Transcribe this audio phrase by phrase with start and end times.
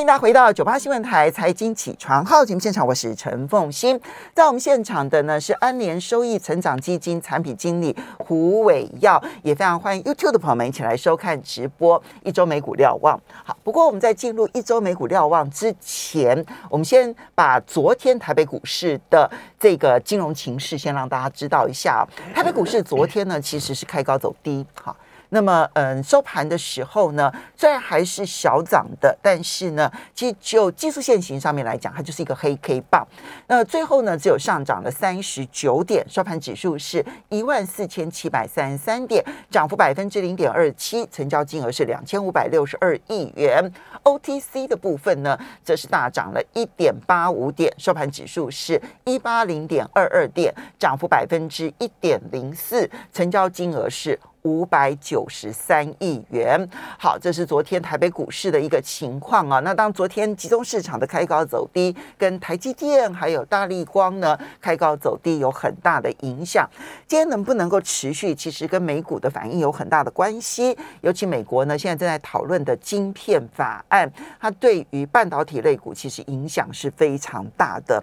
[0.00, 4.00] 欢迎大家回到九八新闻台财经起床号节目现场，我是陈凤欣。
[4.34, 12.02] 在我们现场的呢是安联收益成长基金产品经理胡伟耀，也非常欢迎 YouTube 的朋友们一起来收看直播。
[12.24, 13.54] 一周美股瞭望，好。
[13.62, 22.08] 不过我们在进入一周美股瞭望之前，我们先把昨天台北股市的这个金融情势先让大家知道一下。
[22.34, 24.96] 台北股市昨天呢其实是开高走低，好。
[25.30, 33.06] 那么，嗯，收盘的时候呢，虽然还是小涨的，但是呢，其实就技术线型上面来讲，它就是一个黑 K 棒。
[33.46, 43.72] 那最后呢，只有上涨了三十九点，收盘指数是一万四千七百三十三点，涨幅百分之零点二七，成交金额是两千五百六十二亿元。
[44.02, 54.18] OTC 的部分呢，则是大涨了一点八五点，收盘指数是一八零点二二点，涨幅百分之一点零四，成交金额是。
[54.42, 56.68] 五百九十三亿元，
[56.98, 59.60] 好，这是昨天台北股市的一个情况啊。
[59.60, 66.68] 那当昨天集中市场的开高走低，跟台积电还有大立光呢开高走低有很大的影响。
[67.06, 70.76] 今天能不能够持续，其实跟美股的反应有很大的关系。
[71.02, 78.02] 尤其美国呢现在正在讨论的晶片法案，它对于半导体类股其实影响是非常大的。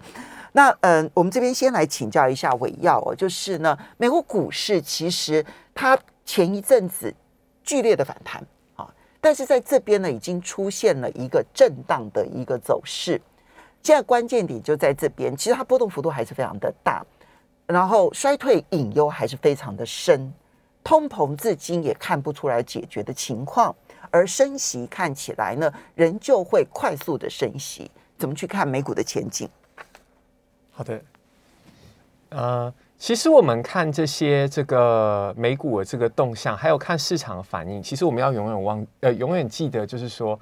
[0.52, 5.44] 那嗯，我们这边先来请教一下伟耀哦，就是呢，美国股市其实
[5.74, 5.98] 它。
[6.28, 7.12] 前一阵子
[7.64, 8.86] 剧烈的反弹啊，
[9.18, 13.18] 但是在这边呢，已经出现了一个震荡的一个走势。
[13.82, 17.02] 现在关键点就在这边，其实它波动幅度还是非常的大，
[17.66, 20.30] 然后衰退隐忧还是非常的深，
[20.84, 23.74] 通膨至今也看不出来解决的情况，
[24.10, 27.90] 而升息看起来呢，仍旧会快速的升息。
[28.18, 29.48] 怎么去看美股的前景？
[30.72, 31.02] 好的，
[32.28, 32.74] 呃。
[32.98, 40.38] 其实我们看这些这个美股的这个动向，还有看市场的反应，其实我们要永远忘呃永远记得，就是说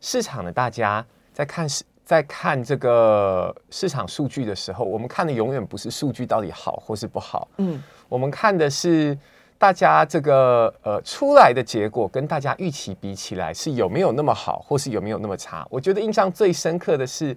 [0.00, 9.16] 市场的大家在看市在看这个市场数据的时候，我们看的永远不是数据到底好或是不好，嗯，我们看的是
[9.56, 15.64] 大家这个呃出来的结果跟大家预期比起来是有没有那么好，或是有没有那么差。
[15.70, 17.36] 我觉得印象最深刻的是。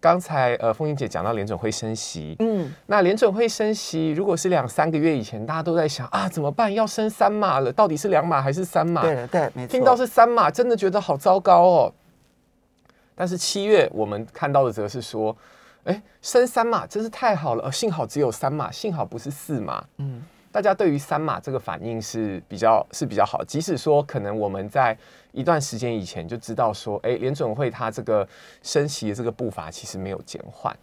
[0.00, 6.72] 刚才呃，凤英姐讲到联准会升息，嗯，那联准会升息，如果是两三个月以前，大家都在想啊，怎么办？
[6.72, 9.02] 要升三码了，到底是两码还是三码？
[9.02, 9.72] 对对，没错。
[9.72, 11.94] 听到是三码，真的觉得好糟糕哦。
[13.14, 15.36] 但是七月我们看到的则是说，
[15.84, 20.22] 哎，升三码真是太好了，呃，幸好只有三码，幸好不是四码，嗯。
[20.50, 24.96] 大家对于三码这个反应是比较是比较好，即使说可能我们在
[25.32, 28.26] 一段时间以前就知道说，哎，联准会它这个
[28.62, 30.76] 升息的这个步伐其实没有减缓。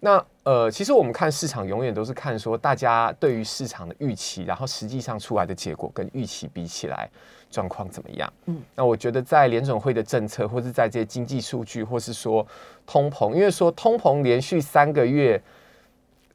[0.00, 7.08] 那呃，其实我们看市场永远都是看说大家对于市场的预期，然后实际上出来的结果跟预期比起来
[7.50, 8.32] 状况怎么样？
[8.46, 12.46] 嗯，那我觉得在联准会的政策，或是在这些经济数据，或是说
[12.86, 15.40] 通膨，因为说通膨连续三个月。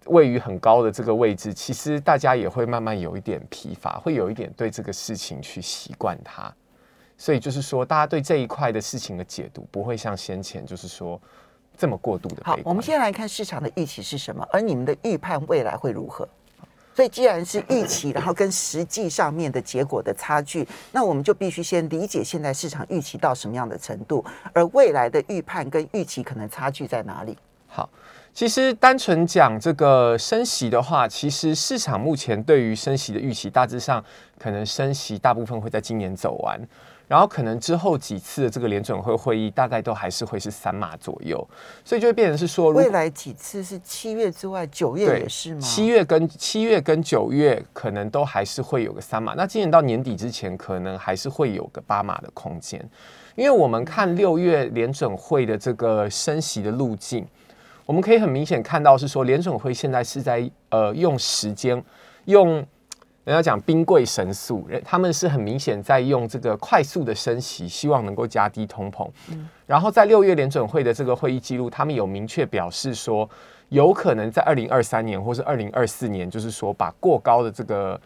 [0.10, 6.54] 位于很高的这个位置，其实大家也会慢慢有一点疲乏，会有一点对这个事情去习惯它，
[7.18, 11.20] 所以就是说，大家对这一块的事情的解读不会像先前就是说
[11.78, 12.42] 这么过度的。
[12.44, 16.28] 好，我们先来看市场的预期是什么，而你们的预判未来会如何？
[16.96, 27.38] 所以既然是预期，然后跟实际上面的结果的差距，那我们就必须先理解现在市场预期到什么样的程度，而未来的预判跟预期可能差距在哪里？
[27.70, 27.90] 好。
[28.32, 34.02] 其实单纯讲这个升息的话，其实市场目前对于升息的预期，大致上
[34.38, 36.58] 可能升息大部分会在今年走完，
[37.08, 41.46] 然后可能之后几次的这个联准会会议，大概都还是会是三码左右，
[41.84, 45.60] 所以就会变成是说，未来几次是七月之外，九月也是吗？
[45.60, 52.80] 七月跟七月跟九月可能都还是会有个三码，那今年到年底之前，可能还是会有个八码的空间，
[53.36, 57.28] 因为我们看六月联准会的这个升息的路径。
[57.90, 61.84] 我们可以很明显看到，是说联准会现在是在呃用时间，
[62.26, 62.58] 用
[63.24, 69.10] 人家讲兵贵神速，他们是很明显在用这个快速的升息，希望能够加低通膨。
[69.66, 73.28] 然后在六月联准会的这个会议记录，他们有明确表示说，
[73.70, 78.00] 有可能在二零二三年或是二零二四年，就是说把过高的这个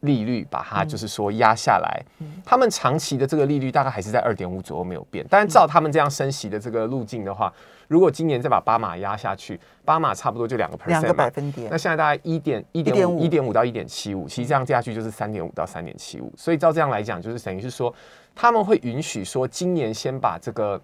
[0.00, 2.04] 利率把它就是说压下来。
[2.44, 7.52] 他们长期的这个利率大概还是在二点五左右没有变，但是照他们这样升息的这个路径的话。
[7.88, 11.68] 如果今年再把巴马压下去，巴马差不多就两个 percent，两个百分点。
[11.70, 16.32] 那现在大概一点一点五，一点五到一点七五，其实这样加下去就是三点五到三点七五。
[16.36, 17.94] 所以照这样来讲，就是等于是说，
[18.34, 20.82] 他们会允许说，今年先把这个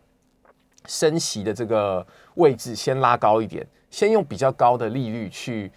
[0.87, 5.73] 升息的这个位置先拉高一点，先用比较高的利率去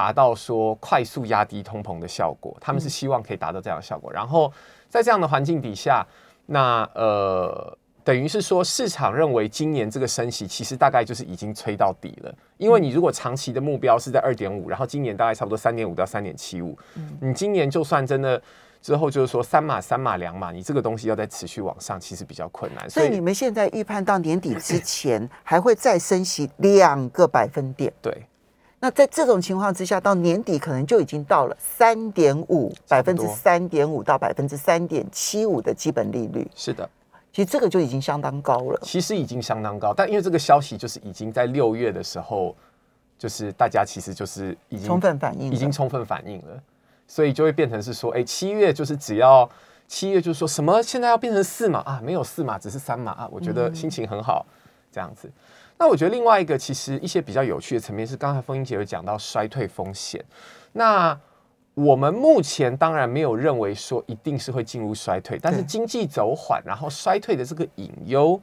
[0.00, 2.56] 达到说快速压低通膨的效果。
[2.60, 4.10] 他们是希望可以达到这样的效果。
[4.10, 4.50] 然后
[4.88, 6.06] 在这样的环境底下，
[6.46, 7.76] 那呃。
[8.02, 16.76] 等于是说市场认为今年这个升息其实大概就是已经吹到底了，因为你如果长期的目标是在二点五，然后今年大概差不多三点五到三点七五，
[17.20, 18.40] 你今年就算真的。
[18.80, 22.88] 之后就是说三码、三码、两码，你这个东西要再持续往上，其实比较困难。
[22.88, 27.92] 所以你们现在预判到年底之前还会再升息两个百分点。
[28.00, 28.26] 对。
[28.82, 36.50] 那在这种情况之下，到年底可能就已经到了三点五百分之三点五到百分之三点七五的基本利率。
[36.56, 36.88] 是的，
[37.30, 38.80] 其实这个就已经相当高了。
[38.82, 42.56] 其实已经相当高，但因为这个消息就是已经在六月的时候，
[43.18, 46.62] 就是大家其实就是已经充分反应，已经充分反应了。
[47.06, 49.46] 所以就会变成是说，哎，七月就是只要
[49.86, 54.46] 七月就是说什么现在要变成四码啊，没有四码，只是三码啊，我觉得心情很好，
[54.90, 55.30] 这样子。
[55.80, 60.22] 那我觉得另外一个其实一些比较有趣的层面是，刚才风英姐有讲到衰退风险。
[60.72, 61.18] 那
[61.72, 68.38] 我们目前当然没有认为说一定是会进入衰退，但是经济走缓，然后衰退的这个隐忧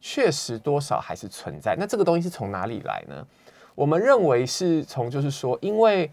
[0.00, 1.74] 确实多少还是存在。
[1.76, 3.26] 那这个东西是从哪里来呢？
[3.74, 6.08] 我们认为是从就是说，因为。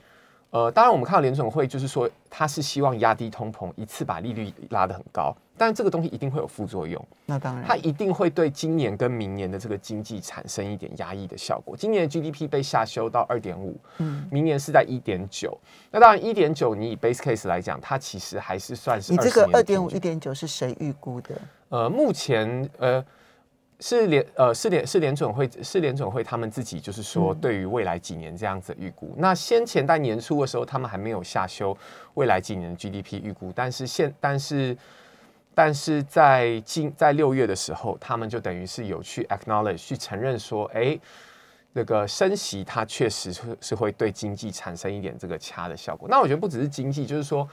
[0.54, 7.04] 呃，当然，我们看到联准会就是说，他是希望压低通膨，一次把利率拉得很高，但是这个东西一定会有副作用。
[7.26, 11.76] 那当然，它一定会对今年跟明年的这个经济产生一点压抑的效果。
[11.76, 15.58] 今年的 GDP 被下修到二点五，嗯，明年是在一点九。
[15.90, 21.34] 那当然，一点九你以 base case 来讲，它其实还是算是你这个二点五、一点九是谁预估的？
[21.70, 23.04] 呃，目前呃。
[23.86, 29.08] 是联呃是联是联准会是联准会他们自己就是说对于未来几年这样子的预估。
[29.08, 31.78] 嗯、那先前在年初的时候，他们还没有下修
[32.14, 34.78] 未来几年的 GDP 预估，但是现但是
[35.54, 41.02] 但是在今在六月的时候，他们就等于是有去 acknowledge 去承认说，哎、欸，
[41.74, 46.08] 那个升息它确实是是会对经济产生一点这个掐的效果。
[46.10, 47.46] 那我觉得不只是经济，就是说。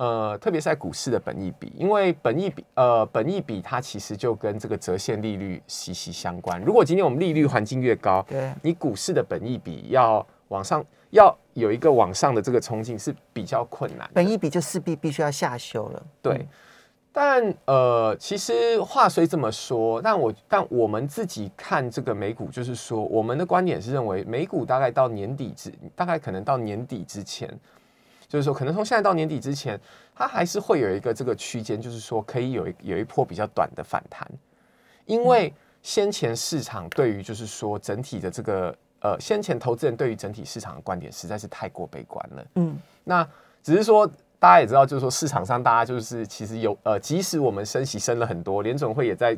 [0.00, 6.58] 呃，特别是在股市的本益比，因为本益比，呃，本益比它其实就跟这个折现利率息息相关。
[6.62, 14.10] 如果今天我们利率环境越高，对，你股市的本益比要往上，要有一个往上的这个冲劲是比较困难。
[14.14, 16.02] 本益比就势必必须要下修了。
[16.22, 16.48] 对，嗯、
[17.12, 27.54] 但呃，其实话虽这么说，但我但我们自己看这个美股，就是说，我们的观点是认为，美股大概到年底之，大概可能到年底之前。
[28.30, 29.78] 就是说，可能从现在到年底之前，
[30.14, 34.24] 它还是会有一个这个区间，就是说可以有一有一波比较短的反弹，
[35.04, 42.46] 因为先前市场对于就是说整体的这个呃，先前投资人对于整体市场的观点实在是太过悲观了。
[42.54, 43.28] 嗯，那
[43.64, 44.06] 只是说
[44.38, 49.36] 大家也知道，就是说市场上大家就是其实有呃，即使我们升息升了很多，联总会也在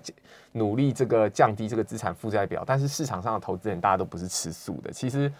[0.53, 4.93] 努力这个降低这个资产负债表，但是市场上的投资人大家都不是吃素的。
[4.93, 5.33] 其实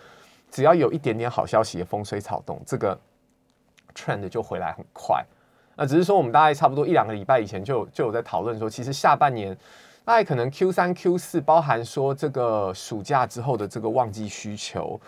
[0.51, 2.99] 只要有一点点好消息的风吹草动，这个。
[3.93, 5.25] Trend 就回来很快，
[5.77, 9.57] 那只是说我们大概差不多一两个礼拜以前就就有在讨论说，其实下半年
[10.05, 15.01] 大概可能 Q 三 Q 四包含说这个暑假之后的这个旺季需求，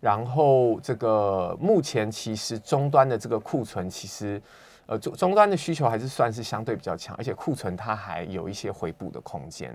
[0.00, 4.40] 然后这个目前其实终端的这个库存其实
[4.86, 9.74] 呃终终端的需求还是算是相对比较强，而且库存它还有一些回补的空间。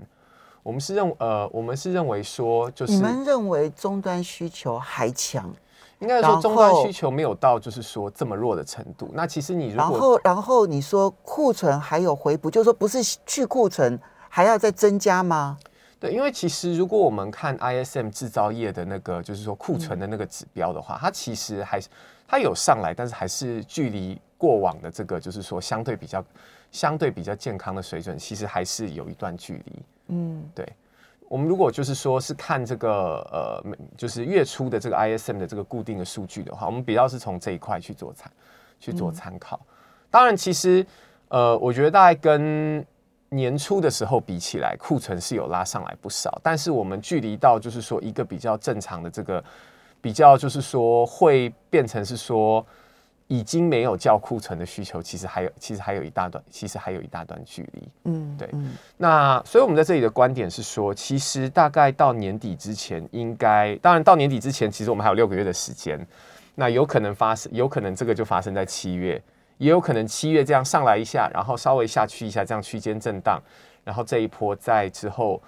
[0.62, 5.52] 我们是认呃我们是认为说就是你们认为终端需求还强？
[6.00, 9.10] 应该说终端需求没有到就是说这么弱的程度。
[9.14, 13.98] 那其实你如果然后然后你说库存还有回补，就是说不是去库存
[14.28, 15.58] 还要再增加吗？
[15.98, 21.88] 对，因为其实如果我们看 ISM 制造业的那个就是说库存的那个指标的话，它其实还是
[22.26, 26.24] 它有上来，但是还是距离过往的这个就是说相对比较
[26.72, 29.82] 相对比较健康的水准，其实还是有一段距离。
[30.08, 30.66] 嗯，对。
[31.30, 33.64] 我们如果就是说是看这个呃，
[33.96, 38.28] 就是月初的这个 ISM 的这个固定的数据的话，我们比较是从这一块去做参
[38.80, 39.60] 去做参考。
[40.10, 40.84] 当然，其实
[41.28, 42.84] 呃，我觉得大概跟
[43.28, 46.36] 年初的时候比起来，库存是有拉上来不少。
[46.42, 49.42] 但是我们距离到就是说一个比较正常的这个
[50.00, 52.66] 比较，就是说会变成是说。
[53.30, 57.88] 已经没有叫库存的需求，其实还有，其实还有一大段，其实还有一大段距离。
[58.06, 58.48] 嗯，对。
[58.50, 66.04] 嗯、那所以我们在这里的观点是说，其实大概到年底之前，应该，当然到年底之前，其实我们还有六个月的时间。
[66.56, 69.22] 那有可能发生，有可能这个就发生在七月，
[69.58, 73.40] 也有可能七月这样上来一下，然后稍微下去一下，这样区间震荡，
[73.84, 75.40] 然后这一波在之后。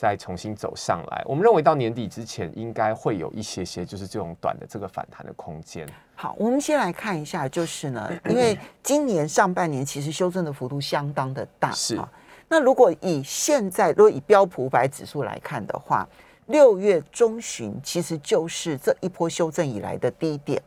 [0.00, 5.86] 再重新走上来，我们认为到年底之前应该会有一些些，就是这种短的这个反弹的空间。
[6.14, 12.00] 好，我们先来看一下，就是呢， 因为今年上半年其实修正的幅度相当的大，是。
[12.48, 16.08] 那如果以现在，如果以标普五百指数来看的话，
[16.46, 20.62] 六月中旬其实就是这一波修正以来的低点。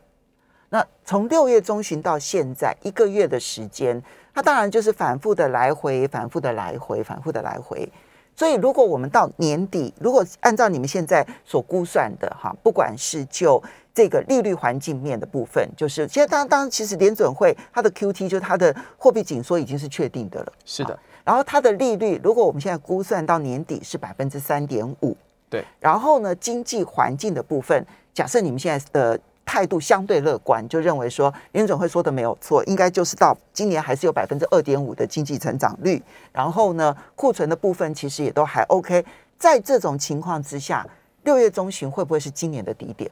[0.68, 4.00] 那从六月中旬到现在一个月的时间，
[4.32, 7.90] 它当然就是反复的来回，反复的来回，反复的来回。
[8.36, 13.62] 所以如果我们到年底，如果按照你们现在所估算的哈，不管是就
[13.94, 20.98] 这个利率环境面的部分，就是现在当当其实联准会它的 QT 就是它的货币紧缩已经是确定的了，是的。
[21.24, 25.16] 然后它的利率，如果我们现在估算到年底是百分之三点五，
[25.48, 25.64] 对。
[25.78, 36.02] 然后呢，经济环境的部分，假设你们现在的态度相对乐观，就认为说联准会说的没有错，应该就是到今年还是有百分之二点五的经济成长率。
[36.32, 39.04] 然后呢，库存的部分其实也都还 OK。
[39.36, 40.86] 在这种情况之下，
[41.24, 43.10] 六月中旬会不会是今年的低点？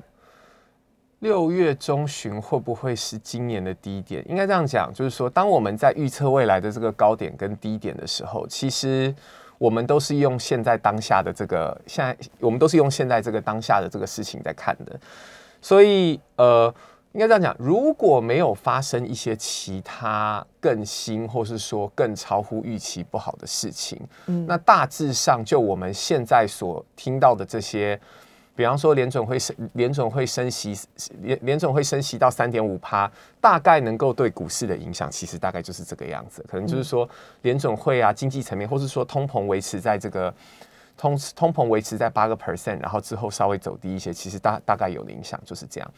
[1.19, 4.25] 六月中旬会不会是今年的低点？
[4.29, 9.15] 应该这样讲，就是说，当我们在预测未来的这个高点跟低点的时候，其实
[9.59, 14.99] 我们都是用现在当下的这个，现在我们都是用现在这个当下的这个事情在看的。
[15.63, 16.75] 所以，呃，
[17.13, 27.99] 应该这样讲，如果没有发生一些其他更新，或是说更超乎预期不好的事情，嗯，那大致上就我们现在所听到的这些。
[28.55, 30.79] 比方说联准会升，联准会升息，
[31.23, 36.45] 联联准会升息到三点五趴，大概能够对股市的影响，其实大概就是这个样子。
[36.47, 37.09] 可能就是说
[37.41, 40.33] 联准会啊，经济层面，或是说通膨维持在这个
[41.03, 45.91] 通通膨维持在八个 percent，然后之后稍微走低一些，其实大大概有的影响就是这样。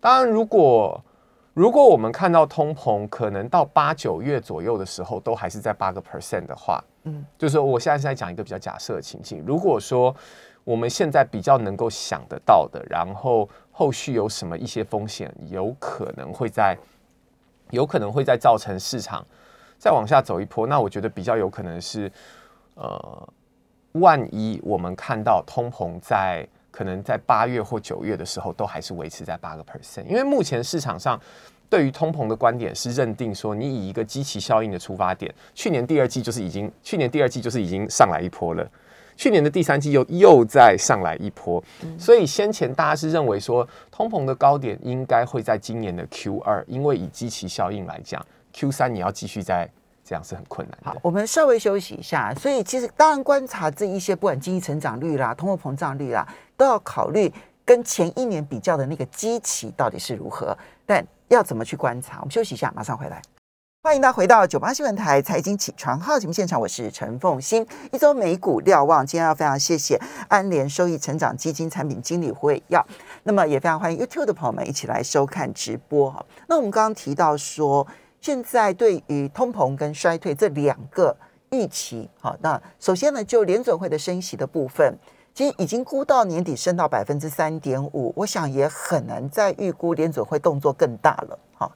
[0.00, 1.04] 当然，如果
[1.52, 10.14] 如果我们看到通膨可能到八九月左右的时候都还是在八个 percent 的话，嗯，就是说我现在是在讲一个比较假设的情境，如果说。
[10.66, 16.76] 我们现在比较能够想得到的，然后后续有什么一些风险，有可能会在，
[17.70, 19.24] 有可能会在造成市场
[19.78, 20.66] 再往下走一波。
[20.66, 22.10] 那我觉得比较有可能是，
[22.74, 23.28] 呃，
[24.00, 31.18] 万一我们看到通膨在可能在八月或九月的时候都还是维持在八个 percent，因为目前市场上
[31.68, 38.68] 对于通膨的观点是认定说，你以一个基期效应的出发点，去年第二季就是已经，去年第二季就是已经上来一波了。
[39.16, 41.62] 去年的第三季又又再上来一波，
[41.98, 48.22] 所以先前大家是认为说通膨的高点应该会在今年的 Q 二，因为以基期效应来讲
[48.52, 49.66] ，Q 三你要继续再
[50.06, 50.90] 这样是很困难的。
[50.90, 52.32] 好，我们稍微休息一下。
[52.36, 57.32] 所以其实当然观察这一些，不管经济成长率啦、通货膨胀率啦，都要考虑
[57.64, 60.56] 跟前一年比较的那个基期到底是如何。
[60.86, 62.18] 但要怎么去观察？
[62.20, 63.20] 我们休息一下，马上回来。
[63.82, 67.64] 欢迎大家回到九八新闻台财经起床号节目现场，我是陈凤欣。
[67.92, 69.96] 一周美股瞭望，今天要非常谢谢
[70.28, 72.84] 安联收益成长基金产品经理胡伟耀，
[73.22, 76.24] 那么也非常欢迎 YouTube 的朋友们一起来收看直播哈。
[76.48, 77.86] 那我们刚刚提到说，
[78.26, 81.16] 现在对于通膨跟衰退这两个
[81.50, 84.98] 预期，好，那首先呢，就联准会的升息的部分，
[85.32, 91.70] 其实已经估到年底升到百分之三点五，我想也很难再预估联准会动作更大了，哈。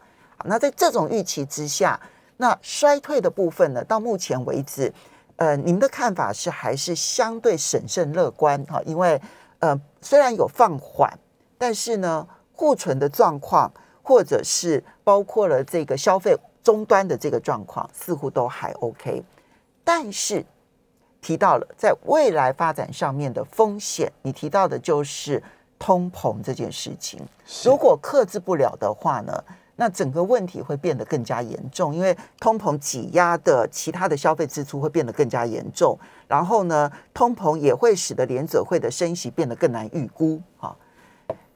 [0.44, 2.00] 那在这种预期之下，
[2.38, 3.84] 那衰退的部分呢？
[3.84, 4.92] 到目前为止，
[5.36, 8.82] 呃，你们的看法是还是相对审慎乐观哈？
[8.84, 9.22] 因为
[9.60, 11.16] 呃，虽然有放缓，
[11.56, 12.26] 但是呢，
[12.56, 19.22] 库存的状况或者是包括了这个消费终端的这个状况，似乎都还 OK。
[19.84, 20.44] 但是
[21.20, 25.42] 提到了在未来发展上面的风险，你提到的就是
[25.78, 27.20] 通膨这件事情，
[27.64, 29.44] 如果克制不了的话呢？
[29.76, 40.38] 那整个问题会变得更加严重，因为通膨挤压的其他的消费支出会变得更加严重，然后呢，通膨也会使得联准会的升息变得更难预估。
[40.58, 40.76] 哈，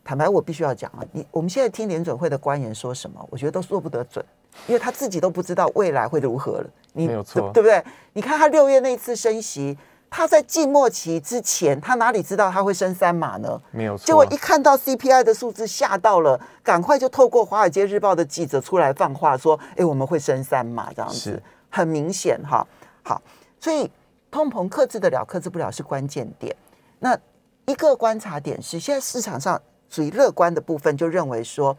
[0.05, 4.25] 坦白我必须要讲啊，你我们现在听联准会的官员说什么，我觉得都说不得准，
[4.67, 6.67] 因为他自己都不知道未来会如何了。
[6.93, 7.83] 你没有错，对不对？
[8.13, 9.77] 你看他六月那次升息。
[10.17, 13.61] 他在季末期之前，他哪里知道他会升三码呢？
[13.73, 14.07] 没有错。
[14.07, 22.65] 结果一看到 CPI 的数字，吓到了，赶快就透过《华尔街日报》的记者出来放话说：“哎，我们会升三码，这样子很明显哈。”
[23.03, 23.21] 好，
[23.59, 23.91] 所以
[24.31, 26.55] 通膨克制得了，克制不了是关键点。
[27.01, 27.19] 那
[27.67, 29.61] 一个观察点是，现在市场上
[29.95, 31.77] 属于乐观的部分，就认为说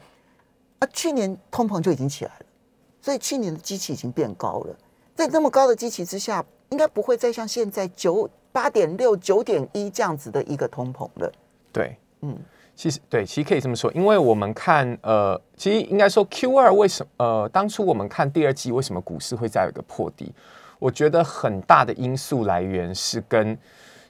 [0.79, 2.45] 啊，去年通膨就已经起来了，
[3.01, 4.75] 所以去年的机器已经变高了，
[5.15, 6.43] 在那么高的机器之下。
[6.69, 11.31] 应该不会再像现在九八点六九点一这样子的一个通膨了。
[11.72, 12.36] 对，嗯，
[12.75, 20.34] 其实对，其实可以这么说，因为我们看，呃，其实应该说 Q 二为什么，呃，当初我们看第二季为什么股市会再有一个破底？
[20.79, 23.57] 我觉得很大的因素来源是跟。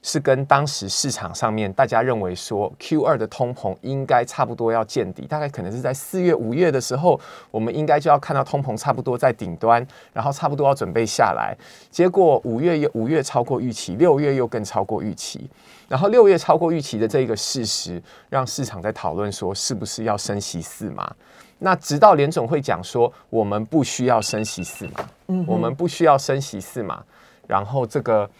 [0.08, 7.20] 是跟当时市场上面大家认为说 Q 二的通膨应该差不多要见底，大概可能是在四月五月的时候，
[7.50, 11.56] 我们应该就要看到通膨差不多在顶端，然后差不多要准备下来。
[11.90, 15.50] 结果五月又五月超过预期，六月又更超过预期，
[15.88, 21.12] 然后六月超过预期的这个事实，让市场在讨论说是不是要升息四码。
[21.58, 27.02] 那直到联总会讲说我们不需要升息四码，嗯，我们不需要升息四码，
[27.48, 28.30] 然后这个。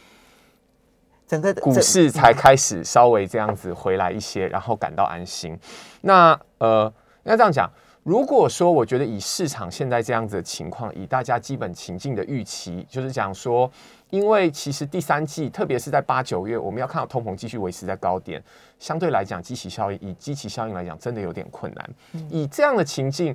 [1.26, 5.58] 整个股市才开始稍微这样子回来一些，然后感到安心。
[6.02, 6.92] 那呃，
[7.24, 7.70] 应该这样讲。
[8.04, 13.68] 如果说，我觉得以市场现在这样子的情况，以大家基本情境的预期，就是讲说，
[14.10, 18.40] 因为其实第三季，特别是在八九月，我们要看到通膨继续维持在高点，
[18.78, 21.90] 相对来讲，基期效应以基期效应来讲，真的有点困难。
[22.30, 23.34] 以这样的情境，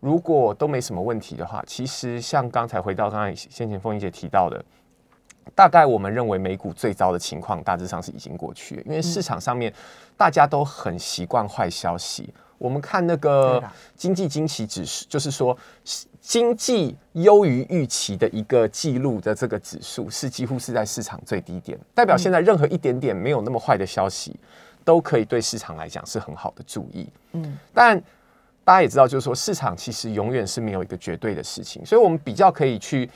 [0.00, 4.64] 如果都没什么问题的话，其实像刚才回到刚才先前凤英姐提到的，
[5.54, 9.72] 大概我们认为美股最糟的情况大致上是已经过去了，因为市场上面
[10.16, 12.32] 大家都很习惯坏消息。
[12.58, 13.62] 我们看那个
[13.94, 15.56] 经济惊奇指数，就是说
[16.20, 24.34] 经济优于预期的一个记录的这个指数，是几乎是在市场最低点，代表现在任何一点点没有那么坏的消息，
[24.84, 27.08] 都可以对市场来讲是很好的注意。
[27.34, 27.96] 嗯，但
[28.64, 33.08] 大家也知道，就是说市场其实永远是没有一个绝对的事情，所以我们比较可以去，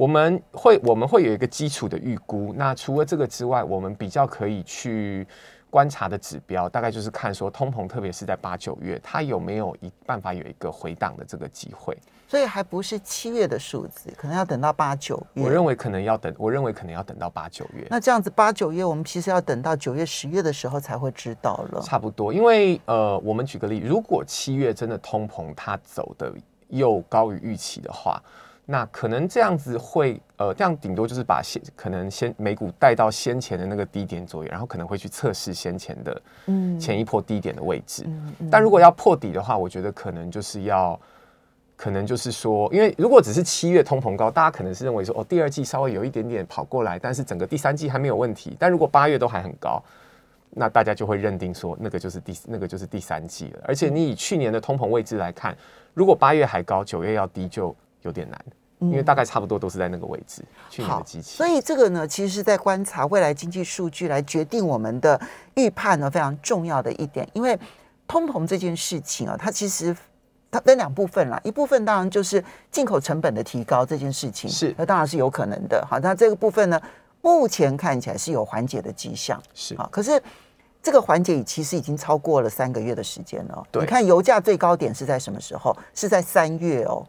[0.00, 2.54] 我们会我们会有一个基础的预估。
[2.56, 5.26] 那除了这个之外，我们比较可以去。
[5.72, 11.96] 观察的指标大概就是看说通膨，特别是在八九月，它有没有一办法有一个回档的这个机会。
[12.26, 15.44] 所以还不是七月的数字，可能要等到八九月。
[15.44, 17.86] 我认为可能要等，我认为可能要等到八九月。
[17.88, 21.80] 那这样子八九月，我们其实要等到九月、十月的时候才会知道了。
[21.82, 26.34] 差不多，因为呃，我们举个例，如果七月真的通膨它走的
[26.66, 28.20] 又高于预期的话。
[28.70, 38.04] 那可能这样子会，呃，这样顶多就是把先可能先美股带到先前的那个低点左右，然后可能会去测试先前的，嗯，前一波低点的位置。
[38.06, 40.96] 嗯嗯、但如果要破底的话，我觉得可能就是要，
[41.74, 48.56] 可能就是说，因为如果只是七月通膨高，大家可能是认为说，哦，第二季稍微有一点点跑过来，但是整个第三季还没有问题。
[48.56, 49.82] 但如果八月都还很高，
[50.50, 53.64] 那大家就会认定说，那个就是第那个就是第三季了。
[53.64, 55.56] 而且你以去年的通膨位置来看，
[55.92, 58.40] 如果八月还高，九月要低就有点难。
[58.80, 61.36] 因为大概差不多都是在那个位置，去年的机器。
[61.36, 65.20] 所以这个呢，其实是在观察未来经济数据来决定我们的
[65.54, 67.28] 预判呢，非常重要的一点。
[67.34, 67.58] 因为
[68.08, 69.94] 通膨这件事情啊，它其实
[70.50, 75.86] 它分两部分啦，一部分当然就是进口成本的提高这件事情，是那当然是有可能的。
[75.88, 76.80] 好，那这个部分呢，
[77.20, 79.86] 目前看起来是有缓解的迹象，是啊。
[79.92, 80.20] 可是
[80.82, 83.62] 这个缓解其实已经超过了三个月的时间了。
[83.70, 85.76] 对，你看油价最高点是在什么时候？
[85.94, 87.06] 是在三月哦。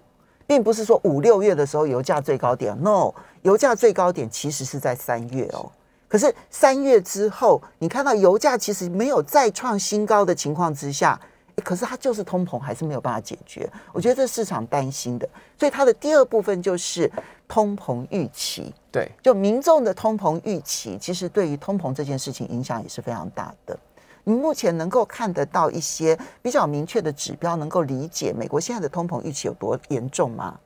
[0.51, 3.09] 并不是说五六月的时候油价最高点，no，
[3.43, 5.71] 油价最高点其实是在三月哦。
[6.09, 11.17] 可是三月之后，你看到油价其实没有再创新高的情况之下，
[11.63, 13.65] 可是它就是通膨还是没有办法解决。
[13.93, 15.25] 我觉得这市场担心的，
[15.57, 17.09] 所以它的第二部分就是
[17.47, 18.73] 通膨预期。
[18.91, 23.79] 对，就民众的通膨预期，其实对于通膨这件事情影响也是非常大的。
[24.23, 30.59] 你目前能够看得到一些比较明确的指标，能够理解美国现在的通膨预期有多严重吗？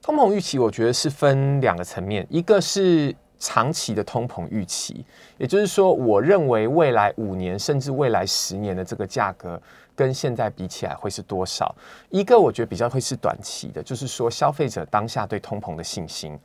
[0.00, 5.04] 通膨预期，我觉得是分两个层面，一个是长期的通膨预期，
[5.36, 9.60] 也就是说，我认为未来五年甚至未来十年的这个价格
[9.94, 11.66] 跟现在比起来会是多少；
[12.10, 16.38] 一个我觉得比较会是短期的，就是说消费者当下对通膨的信心。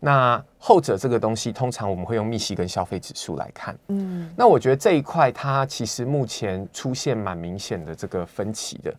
[0.00, 3.76] 那后者这个东西，通常我们会用密西根消费指数来看。
[3.88, 8.90] 嗯，那我觉得这一块它其实目前出现蛮明显的这个分歧的，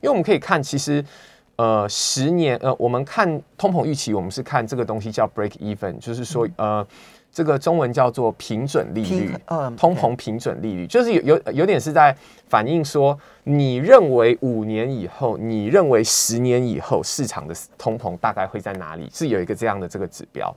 [0.00, 1.04] 因为我们可以看，其实
[1.56, 6.86] 呃十年呃，我们看通膨预期，我们是看这个东西叫 break even，就是说呃。
[7.32, 9.34] 这个中文叫做平准利率，
[9.76, 12.16] 通膨平准利率，就是有有有点是在
[12.48, 19.08] 反映说，你认为五年以后，你认为十年以后市场的通膨大概会在哪里？
[19.12, 20.54] 是有一个这样的这个指标。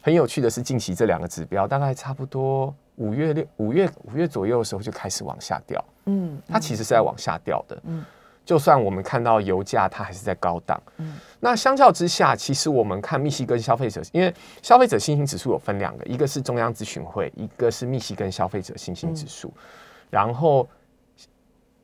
[0.00, 5.84] 很有趣的是，近期这两个指标大概差不多五月六五月五月左右的时候就开始往下掉。
[6.06, 7.78] 嗯，它其实是在往下掉的。
[7.84, 8.04] 嗯。
[8.44, 10.82] 就算我们看到油价，它还是在高档。
[10.96, 19.48] 嗯，那相较之下，其实我们看密西根消费者，因为消费者信心指数有分两个，一个是中央咨询会，一个是密西根消费者信心指数。
[19.48, 19.62] 嗯、
[20.10, 20.68] 然后，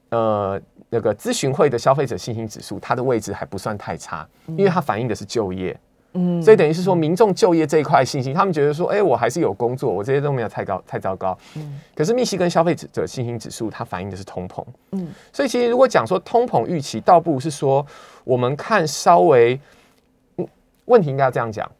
[0.09, 5.79] 呃，那个咨询会的消费者信心指数，它的位置还不算太差，因为它反映的是就业。
[6.17, 11.37] 嗯，所以等于是说，民众就业这一块信心，他们觉得说，哎，我还是有工作，我这些都没有太高太糟糕。
[11.57, 14.65] 嗯，可是密西根消费者信心指数，它反映的是通膨。
[14.93, 17.87] 嗯，所以其实如果讲说通膨预期，倒不如是说，
[18.25, 19.61] 我们看稍微，
[20.87, 21.71] 问题应该要这样讲，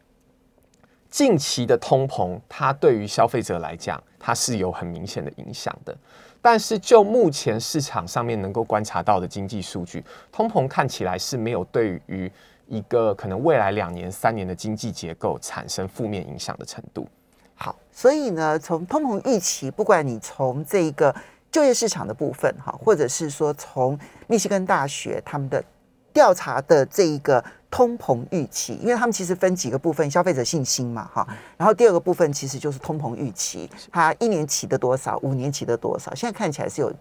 [1.09, 5.97] 近期的通膨，它对于消费者来讲，它是有很明显的影响的。
[6.43, 12.31] 但是就目前市场上面能够观察到的经济数据，通膨看起来是没有对于。
[12.67, 17.07] 一个可能未来两年、三年的经济结构产生负面影响的程度。
[17.55, 21.15] 好，所以呢，从通膨预期，不管你从这个
[21.51, 25.65] 就业市场的部分哈，或者是说从密西根大学他们的
[26.13, 31.27] 调查的这一个通膨预期，因为他们其实分几个部分，消费者信心嘛，哈，
[31.57, 36.93] 然后第二个部分其实就是通膨预期，它一年期的多少，五年期的多少，现在看起来是有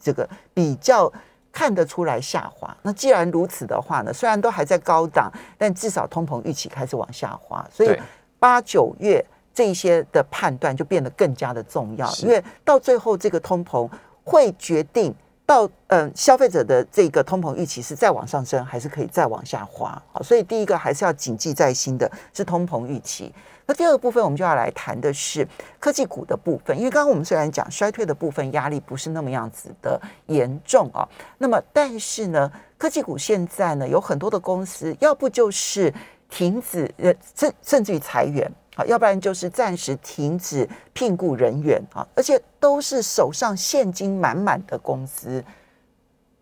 [0.00, 1.12] 这个比较
[1.52, 2.76] 看得出来下滑。
[2.82, 7.98] 那既然如此的话呢，虽然都还在高档，但至少通膨预期开始往下滑，所以
[8.38, 13.90] 八九月这一些的判断就变得更加的重要，因为到最后这个通膨
[14.24, 15.14] 会决定。
[15.50, 20.00] 到嗯，消费者的这个通膨预期是再往上升，还是可以再往下滑？
[20.12, 23.34] 好，所以第一个还是要谨记在心的是通膨预期。
[23.66, 25.44] 那第二个部分，我们就要来谈的是
[25.80, 31.02] 科技股的部分，因为刚刚我们虽然讲衰退的部分压力不是那么样子的严重啊，
[31.38, 35.92] 那么但是呢，科技股现在呢有很多的公司，要不就是
[36.28, 38.48] 停止呃甚甚至于裁员。
[38.74, 45.44] 好要不然就是暂时停止聘雇人员啊，而且都是手上现金满满的公司。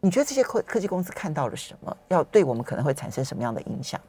[0.00, 1.96] 你觉得这些科科技公司看到了什么？
[2.08, 4.00] 要对我们可能会产生什么样的影响？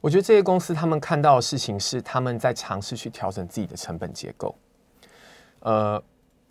[0.00, 4.54] 我觉得这些公司他们看到的事情是他们在尝试去调整自己的成本结构。
[5.60, 6.02] 呃，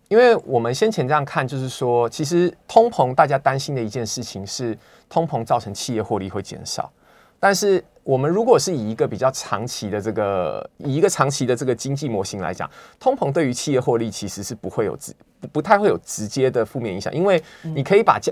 [0.08, 4.76] 因为我们先前这样看，就是说，其实通膨大家担心的一件事情是
[5.08, 6.92] 通膨造成企业获利会减少。
[7.39, 15.13] 但是，我们如果是以一个比较长期的这个，以一个长期的这个经济模型来讲，通膨对于企业获利其实是不会有直，
[15.52, 18.32] 不太会有直接的负面影响，因为你可以把价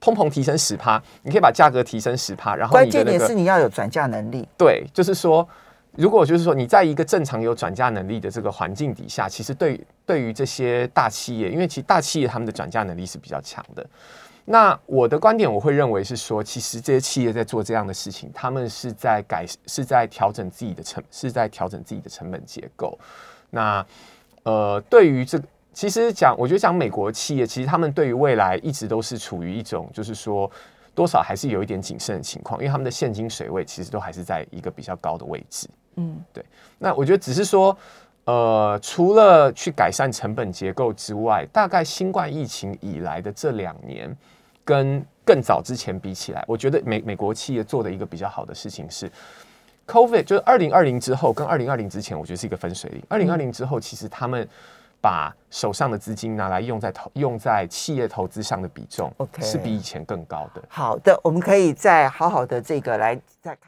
[0.00, 4.48] 通膨提升十趴，你可以把价格提升十趴，然后关键点是你要有转嫁能力。
[4.56, 5.46] 对，就是说，
[5.96, 13.84] 如果就是说你在一个正常有转嫁能力的这个环境底下，其实对对于这些大企业，因为其实大企业他们的转嫁能力是比较强的。
[14.52, 22.98] 那我的观点，我会认为是说，其实这些企业在做这样的事情，他们是在改，是在调整自己的成，是在调整自己的成本结构。
[23.48, 23.86] 那
[24.42, 30.50] 呃，对于这个，其实讲，我觉得讲美国企业，其实他们对于未来一直都是处于一种，就是说
[30.96, 35.68] 多少还是有一点谨慎的情况，因为他们的现金水位其实都还是在一个比较高的位置。
[35.94, 36.44] 嗯，对。
[36.76, 37.76] 那我觉得只是说，
[38.24, 44.12] 呃，除了去改善成本结构之外，大概新冠疫情以来的这两年。
[44.70, 49.10] 跟更早之前比起来，我觉得美美国企业做的一个比较好的事情是
[49.88, 53.02] ，COVID 就是二零二零之后跟二零二零之前，我觉得是一个分水岭。
[53.08, 54.48] 二零二零之后，其实他们
[55.00, 60.62] 把手上的资金拿来用在投用在企业投资上的比重，OK，，是比以前更高的。
[60.68, 63.58] 好的，我们可以再好好的这个来再看。